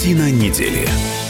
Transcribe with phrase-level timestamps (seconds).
[0.00, 1.29] Картина недели.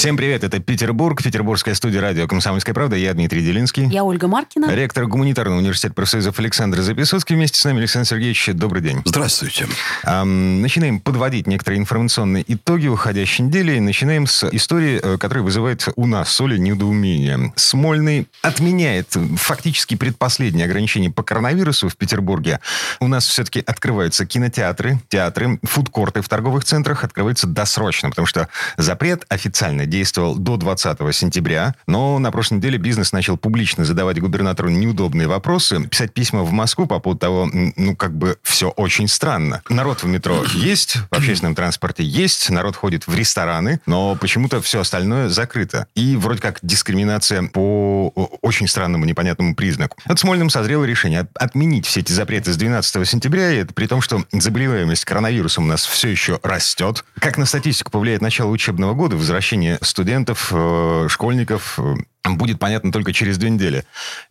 [0.00, 2.96] Всем привет, это Петербург, петербургская студия радио «Комсомольская правда».
[2.96, 3.84] Я Дмитрий Делинский.
[3.84, 4.74] Я Ольга Маркина.
[4.74, 7.36] Ректор гуманитарного университета профсоюзов Александр Записоцкий.
[7.36, 8.48] Вместе с нами Александр Сергеевич.
[8.54, 9.02] Добрый день.
[9.04, 9.68] Здравствуйте.
[10.04, 13.78] Эм, начинаем подводить некоторые информационные итоги уходящей недели.
[13.78, 17.52] Начинаем с истории, э, которая вызывает у нас соли недоумение.
[17.56, 22.60] Смольный отменяет фактически предпоследнее ограничение по коронавирусу в Петербурге.
[23.00, 28.48] У нас все-таки открываются кинотеатры, театры, фудкорты в торговых центрах открываются досрочно, потому что
[28.78, 34.70] запрет официально действовал до 20 сентября, но на прошлой неделе бизнес начал публично задавать губернатору
[34.70, 39.62] неудобные вопросы, писать письма в Москву по поводу того, ну, как бы все очень странно.
[39.68, 44.80] Народ в метро есть, в общественном транспорте есть, народ ходит в рестораны, но почему-то все
[44.80, 45.86] остальное закрыто.
[45.94, 48.08] И вроде как дискриминация по
[48.42, 49.98] очень странному, непонятному признаку.
[50.04, 54.00] От Смольным созрело решение отменить все эти запреты с 12 сентября, и это при том,
[54.00, 57.04] что заболеваемость коронавирусом у нас все еще растет.
[57.18, 63.12] Как на статистику повлияет начало учебного года, возвращение студентов, э, школьников э, будет понятно только
[63.12, 63.84] через две недели.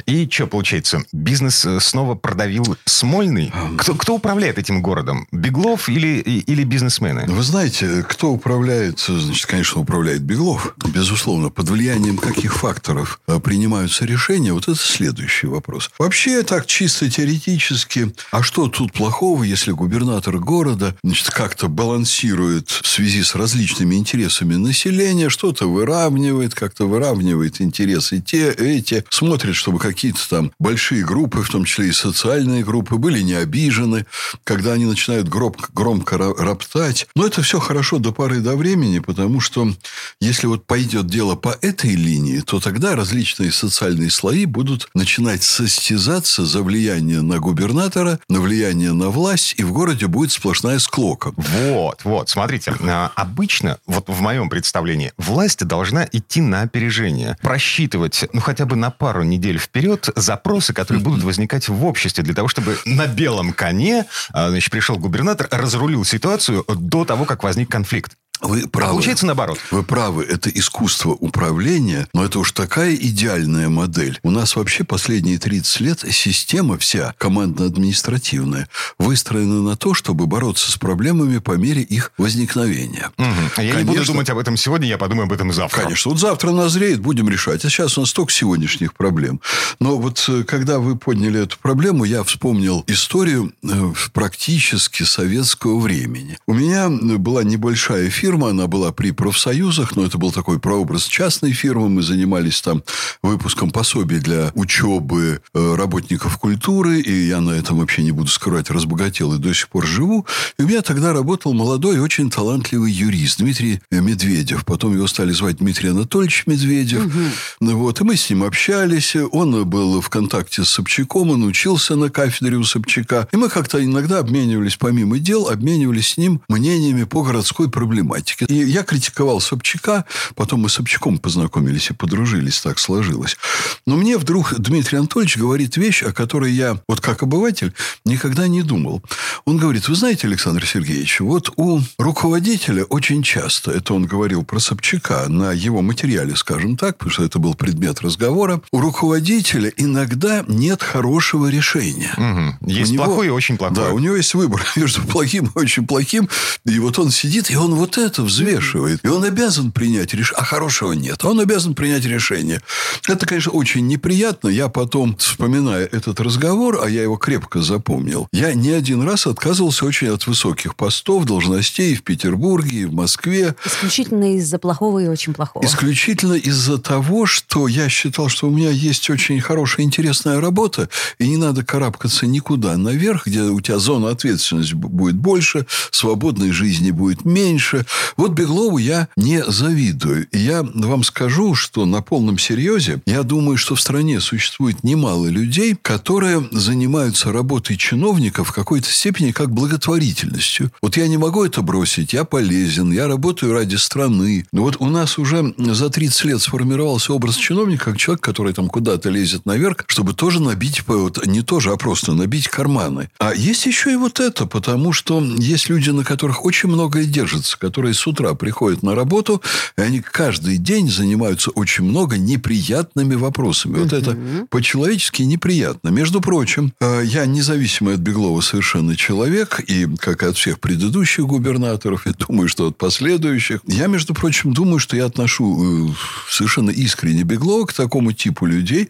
[0.06, 1.04] И что получается?
[1.12, 3.52] Бизнес э, снова продавил Смольный?
[3.78, 5.28] Кто, кто управляет этим городом?
[5.32, 7.26] Беглов или, или бизнесмены?
[7.28, 10.76] Вы знаете, кто управляет, значит, конечно, управляет Беглов.
[10.94, 15.92] Безусловно, под влиянием каких факторов э, принимаются решения, вот это следующий вопрос.
[15.98, 22.88] Вообще, так чисто теоретически, а что тут плохого, если губернатор города, значит, как-то балансирует в
[22.88, 29.80] связи с различными интересами населения, что-то выравнивает, как-то выравнивает интересы интересы те, эти, смотрят, чтобы
[29.80, 34.06] какие-то там большие группы, в том числе и социальные группы, были не обижены,
[34.44, 37.08] когда они начинают громко, громко роптать.
[37.16, 39.74] Но это все хорошо до поры до времени, потому что
[40.20, 46.46] если вот пойдет дело по этой линии, то тогда различные социальные слои будут начинать состязаться
[46.46, 51.34] за влияние на губернатора, на влияние на власть, и в городе будет сплошная склока.
[51.36, 57.38] Вот, вот, смотрите, а, обычно, вот в моем представлении, власть должна идти на опережение.
[57.42, 62.24] Прощать рассчитывать, ну, хотя бы на пару недель вперед запросы, которые будут возникать в обществе
[62.24, 67.44] для того, чтобы на белом коне, а, значит, пришел губернатор, разрулил ситуацию до того, как
[67.44, 68.18] возник конфликт.
[68.42, 68.92] Вы правы.
[68.92, 69.60] А получается наоборот.
[69.72, 70.24] Вы правы.
[70.24, 74.20] Это искусство управления, но это уж такая идеальная модель.
[74.24, 78.68] У нас вообще последние 30 лет система вся, командно-административная,
[78.98, 83.12] выстроена на то, чтобы бороться с проблемами по мере их возникновения.
[83.18, 83.28] Угу.
[83.28, 85.84] Я Конечно, не буду думать об этом сегодня, я подумаю об этом завтра.
[85.84, 86.12] Конечно.
[86.12, 87.66] Вот завтра назреет, будем решать.
[87.66, 89.42] А сейчас у нас столько сегодняшних проблем.
[89.80, 96.38] Но вот э, когда вы подняли эту проблему, я вспомнил историю э, практически советского времени.
[96.48, 100.60] У меня э, была небольшая фирма, фирма, она была при профсоюзах, но это был такой
[100.60, 101.90] прообраз частной фирмы.
[101.90, 102.84] Мы занимались там
[103.24, 108.70] выпуском пособий для учебы э, работников культуры, и я на этом вообще не буду скрывать,
[108.70, 110.28] разбогател и до сих пор живу.
[110.60, 114.64] И у меня тогда работал молодой, очень талантливый юрист Дмитрий Медведев.
[114.64, 117.08] Потом его стали звать Дмитрий Анатольевич Медведев.
[117.08, 117.72] Угу.
[117.72, 119.16] Вот, и мы с ним общались.
[119.32, 123.28] Он был в контакте с Собчаком, он учился на кафедре у Собчака.
[123.32, 128.46] И мы как-то иногда обменивались, помимо дел, обменивались с ним мнениями по городской проблематике математики.
[128.50, 133.38] И я критиковал Собчака, потом мы с Собчаком познакомились и подружились, так сложилось.
[133.86, 137.74] Но мне вдруг Дмитрий Анатольевич говорит вещь, о которой я, вот как обыватель,
[138.06, 139.02] никогда не думал.
[139.46, 144.60] Он говорит, вы знаете, Александр Сергеевич, вот у руководителя очень часто, это он говорил про
[144.60, 150.44] Собчака, на его материале, скажем так, потому что это был предмет разговора, у руководителя иногда
[150.48, 152.14] нет хорошего решения.
[152.18, 152.72] Угу.
[152.72, 153.88] Есть него, плохое и очень плохое.
[153.88, 156.30] Да, у него есть выбор между плохим и очень плохим.
[156.66, 159.00] И вот он сидит, и он вот это это взвешивает.
[159.04, 160.40] И он обязан принять решение.
[160.40, 161.24] А хорошего нет.
[161.24, 162.62] Он обязан принять решение.
[163.08, 164.50] Это, конечно, очень неприятно.
[164.50, 169.86] Я потом, вспоминая этот разговор, а я его крепко запомнил, я не один раз отказывался
[169.86, 173.56] очень от высоких постов, должностей в Петербурге, и в Москве.
[173.66, 175.64] Исключительно из-за плохого и очень плохого.
[175.66, 180.90] Исключительно из-за того, что я считал, что у меня есть очень хорошая, интересная работа,
[181.20, 186.92] и не надо карабкаться никуда наверх, где у тебя зона ответственности будет больше, свободной жизни
[186.92, 187.86] будет меньше,
[188.18, 190.28] вот Беглову я не завидую.
[190.32, 195.76] я вам скажу, что на полном серьезе, я думаю, что в стране существует немало людей,
[195.82, 200.72] которые занимаются работой чиновников в какой-то степени как благотворительностью.
[200.82, 204.46] Вот я не могу это бросить, я полезен, я работаю ради страны.
[204.52, 208.68] Но вот у нас уже за 30 лет сформировался образ чиновника как человек, который там
[208.70, 213.10] куда-то лезет наверх, чтобы тоже набить, вот, не тоже, а просто набить карманы.
[213.20, 217.58] А есть еще и вот это, потому что есть люди, на которых очень многое держится,
[217.58, 219.42] которые которые с утра приходят на работу,
[219.78, 223.80] и они каждый день занимаются очень много неприятными вопросами.
[223.80, 224.18] Вот это
[224.50, 225.90] по-человечески неприятно.
[225.90, 231.26] Между прочим, э, я независимый от Беглова совершенно человек, и как и от всех предыдущих
[231.26, 235.94] губернаторов, и думаю, что от последующих, я, между прочим, думаю, что я отношу э,
[236.30, 238.90] совершенно искренне Беглова к такому типу людей,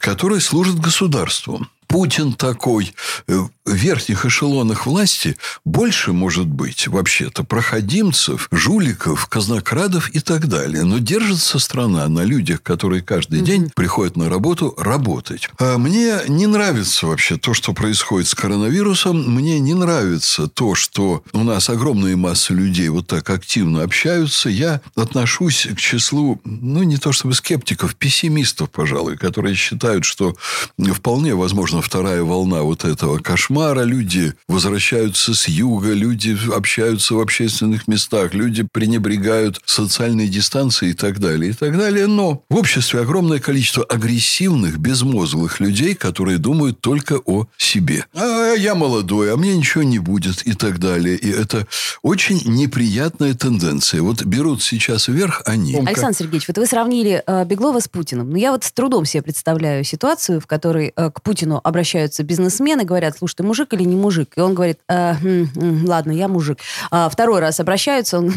[0.00, 1.66] которые служат государству.
[1.90, 2.94] Путин такой
[3.26, 10.84] э, в верхних эшелонах власти больше может быть, вообще-то, проходимцев, жуликов, казнокрадов и так далее.
[10.84, 15.48] Но держится страна на людях, которые каждый день приходят на работу работать.
[15.58, 19.34] А мне не нравится вообще то, что происходит с коронавирусом.
[19.34, 24.48] Мне не нравится то, что у нас огромные массы людей вот так активно общаются.
[24.48, 30.36] Я отношусь к числу, ну, не то чтобы скептиков, пессимистов, пожалуй, которые считают, что
[30.94, 33.82] вполне возможно вторая волна вот этого кошмара.
[33.82, 41.18] Люди возвращаются с юга, люди общаются в общественных местах, люди пренебрегают социальной дистанцией и так
[41.18, 42.06] далее, и так далее.
[42.06, 48.06] Но в обществе огромное количество агрессивных, безмозглых людей, которые думают только о себе.
[48.14, 51.16] А я молодой, а мне ничего не будет и так далее.
[51.16, 51.66] И это
[52.02, 54.02] очень неприятная тенденция.
[54.02, 55.76] Вот берут сейчас вверх они.
[55.76, 58.30] Александр Сергеевич, вот вы сравнили э, Беглова с Путиным.
[58.30, 62.84] Но я вот с трудом себе представляю ситуацию, в которой э, к Путину обращаются бизнесмены,
[62.84, 64.32] говорят, слушай, ты мужик или не мужик?
[64.36, 66.58] И он говорит, э, м, м, ладно, я мужик.
[66.90, 68.32] А второй раз обращаются, он,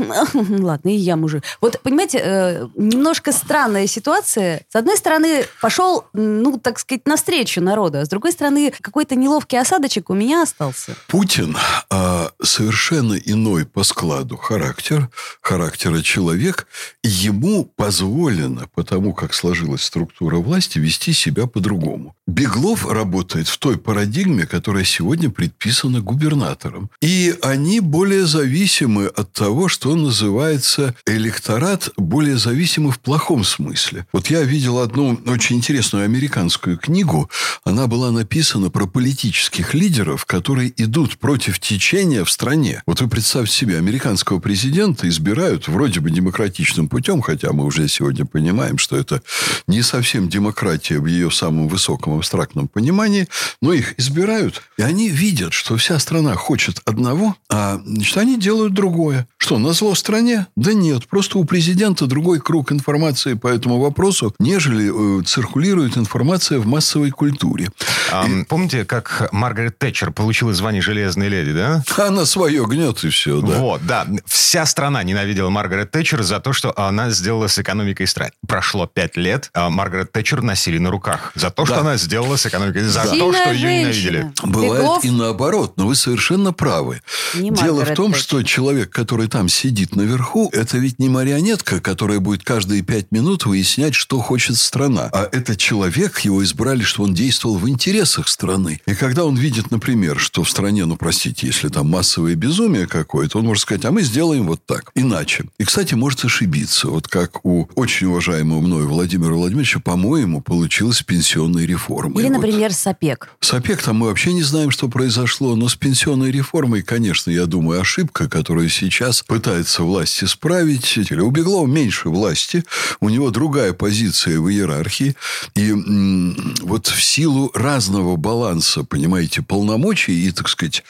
[0.60, 1.44] ладно, и я мужик.
[1.62, 4.62] Вот, понимаете, э, немножко странная ситуация.
[4.70, 9.60] С одной стороны, пошел, ну, так сказать, навстречу народу, а с другой стороны, какой-то неловкий
[9.60, 10.96] осадочек у меня остался.
[11.08, 11.58] Путин
[11.90, 15.10] а, совершенно иной по складу характер,
[15.42, 16.68] характера человек.
[17.04, 22.16] Ему позволено, потому как сложилась структура власти, вести себя по-другому.
[22.28, 26.90] Беглов работает в той парадигме, которая сегодня предписана губернатором.
[27.02, 34.06] И они более зависимы от того, что называется электорат, более зависимы в плохом смысле.
[34.14, 37.30] Вот я видел одну очень интересную американскую книгу.
[37.64, 42.84] Она была написана про политических лидеров, которые идут против течения в стране.
[42.86, 48.26] Вот вы представьте себе, американского президента избирают вроде бы демократичным путем, хотя мы уже сегодня
[48.26, 49.22] понимаем, что это
[49.68, 53.28] не совсем демократия в ее самом высоком абстрактном понимании,
[53.62, 58.74] но их избирают, и они видят, что вся страна хочет одного, а значит, они делают
[58.74, 59.28] другое.
[59.38, 60.48] Что, на зло стране?
[60.56, 66.60] Да нет, просто у президента другой круг информации по этому вопросу, нежели э, циркулирует информация
[66.60, 67.70] в массовой культуре.
[68.12, 71.84] А, Помните, как Маргарет Тэтчер получила звание «Железной леди», да?
[71.98, 73.58] Она свое гнет и все, да.
[73.60, 74.08] Вот, да.
[74.26, 78.32] Вся страна ненавидела Маргарет Тэтчер за то, что она сделала с экономикой страны.
[78.48, 81.32] Прошло пять лет, а Маргарет Тэтчер носили на руках.
[81.36, 81.82] За то, что Да.
[81.82, 82.84] она сделала с экономикой.
[82.84, 83.82] За то, Сильная что ее женщина.
[84.18, 84.32] ненавидели.
[84.44, 87.02] Бывает Беглов- и наоборот, но вы совершенно правы.
[87.36, 88.24] Не Дело в Маргарет том, Тэтчер.
[88.24, 93.46] что человек, который там сидит наверху, это ведь не марионетка, которая будет каждые пять минут
[93.46, 95.10] выяснять, что хочет страна.
[95.12, 98.82] А это человек, его избрали, что он действовал в интересах страны.
[98.86, 103.40] И когда он видит, например, что в стране, ну, простите, если там массовое безумие какое-то,
[103.40, 105.46] он может сказать, а мы сделаем вот так, иначе.
[105.58, 106.88] И, кстати, может ошибиться.
[106.90, 112.24] Вот как у очень уважаемого мною Владимира Владимировича, по-моему, получилась с пенсионной реформой.
[112.24, 112.38] Или, Вот.
[112.42, 113.30] например, САПЕК.
[113.40, 117.82] С ОПЕК-то мы вообще не знаем, что произошло, но с пенсионной реформой, конечно, я думаю,
[117.82, 120.98] ошибка, которую сейчас пытается власть исправить.
[120.98, 122.64] Или У Беглова меньше власти,
[123.00, 125.16] у него другая позиция в иерархии.
[125.56, 130.84] И м, вот в силу разного баланса, понимаете, полномочий и, так сказать,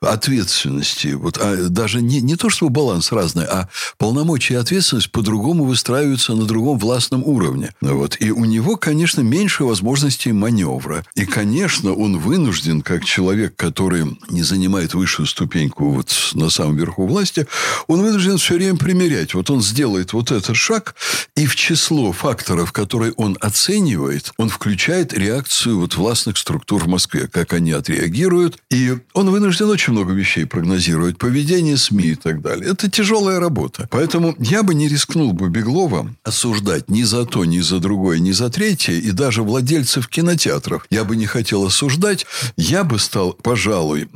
[0.00, 0.65] ответственности,
[1.14, 3.68] вот, а даже не, не то, что баланс разный, а
[3.98, 7.74] полномочия и ответственность по-другому выстраиваются на другом властном уровне.
[7.80, 8.16] Вот.
[8.20, 11.04] И у него, конечно, меньше возможностей маневра.
[11.14, 17.06] И, конечно, он вынужден, как человек, который не занимает высшую ступеньку вот на самом верху
[17.06, 17.46] власти,
[17.86, 19.34] он вынужден все время примерять.
[19.34, 20.94] Вот он сделает вот этот шаг,
[21.36, 27.28] и в число факторов, которые он оценивает, он включает реакцию вот властных структур в Москве,
[27.28, 28.58] как они отреагируют.
[28.70, 31.18] И он вынужден очень много вещей прогнозировать.
[31.18, 32.72] Поведение СМИ и так далее.
[32.72, 33.88] Это тяжелая работа.
[33.90, 38.32] Поэтому я бы не рискнул бы Беглова осуждать ни за то, ни за другое, ни
[38.32, 38.94] за третье.
[38.94, 42.26] И даже владельцев кинотеатров я бы не хотел осуждать.
[42.56, 44.08] Я бы стал, пожалуй,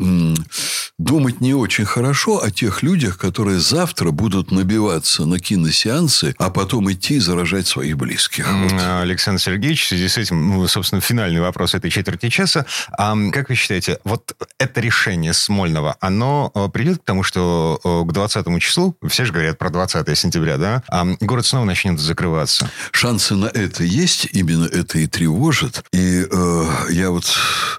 [0.99, 6.91] думать не очень хорошо о тех людях, которые завтра будут набиваться на киносеансы, а потом
[6.93, 8.47] идти и заражать своих близких.
[8.53, 8.73] Вот.
[9.01, 12.67] Александр Сергеевич, в связи с этим, ну, собственно, финальный вопрос этой четверти часа.
[12.93, 18.09] А, как вы считаете, вот это решение Смольного, оно э, придет к тому, что э,
[18.09, 22.71] к 20 числу, все же говорят про 20 сентября, да, а город снова начнет закрываться?
[22.93, 25.85] Шансы на это есть, именно это и тревожит.
[25.93, 27.25] И э, я вот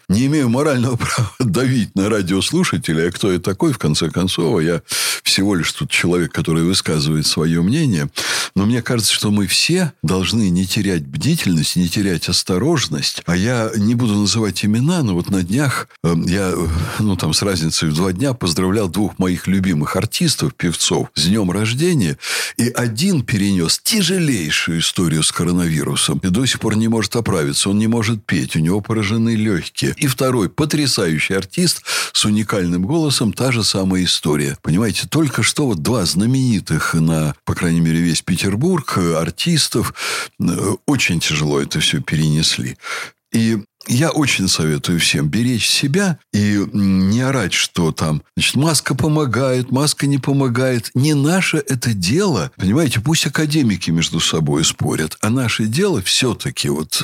[0.09, 4.61] не имею морального права давить на радиослушателей, а кто я такой, в конце концов.
[4.61, 4.81] Я
[5.23, 8.09] всего лишь тут человек, который высказывает свое мнение.
[8.55, 13.23] Но мне кажется, что мы все должны не терять бдительность, не терять осторожность.
[13.25, 16.67] А я не буду называть имена, но вот на днях э, я, э,
[16.99, 21.51] ну, там, с разницей в два дня поздравлял двух моих любимых артистов, певцов, с днем
[21.51, 22.17] рождения.
[22.57, 26.19] И один перенес тяжелейшую историю с коронавирусом.
[26.19, 27.69] И до сих пор не может оправиться.
[27.69, 28.55] Он не может петь.
[28.55, 29.93] У него поражены легкие.
[29.97, 31.83] И второй потрясающий артист
[32.13, 33.33] с уникальным голосом.
[33.33, 34.57] Та же самая история.
[34.61, 39.93] Понимаете, только что вот два знаменитых на, по крайней мере, весь Петербург артистов
[40.39, 42.77] э, очень тяжело это все перенесли.
[43.31, 49.71] И я очень советую всем беречь себя и не орать, что там, значит, маска помогает,
[49.71, 50.91] маска не помогает.
[50.93, 52.51] Не наше это дело.
[52.57, 55.17] Понимаете, пусть академики между собой спорят.
[55.21, 57.01] А наше дело все-таки вот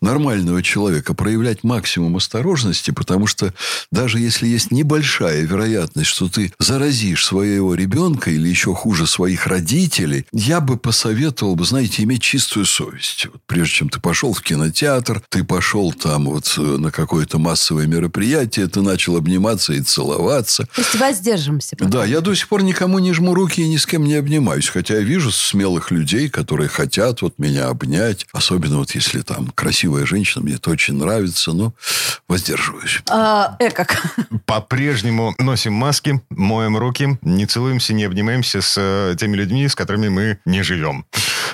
[0.00, 3.54] нормального человека проявлять максимум осторожности, потому что
[3.90, 10.26] даже если есть небольшая вероятность, что ты заразишь своего ребенка или еще хуже своих родителей,
[10.32, 13.26] я бы посоветовал бы, знаете, иметь чистую совесть.
[13.32, 17.86] Вот прежде чем ты пошел в кинотеатр, ты пошел там там вот на какое-то массовое
[17.86, 20.66] мероприятие, ты начал обниматься и целоваться.
[20.74, 21.76] То есть воздержимся.
[21.76, 21.90] Пока.
[21.90, 24.68] Да, я до сих пор никому не жму руки и ни с кем не обнимаюсь.
[24.68, 28.26] Хотя я вижу смелых людей, которые хотят вот меня обнять.
[28.32, 31.72] Особенно вот если там красивая женщина, мне это очень нравится, но
[32.26, 33.00] воздерживаюсь.
[33.08, 34.16] А, э, как?
[34.44, 40.08] По-прежнему носим маски, моем руки, не целуемся, не обнимаемся с э, теми людьми, с которыми
[40.08, 41.06] мы не живем.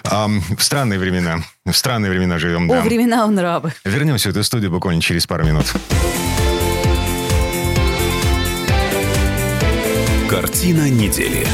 [0.04, 1.40] А, в странные времена.
[1.64, 2.80] В странные времена живем, да.
[2.80, 3.72] О, времена он рабы.
[3.84, 5.66] Вернемся в эту студию буквально через пару минут.
[10.28, 11.46] Картина недели.